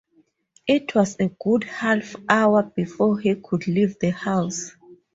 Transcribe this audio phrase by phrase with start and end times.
[0.65, 4.71] It was a good half-hour before he could leave the House.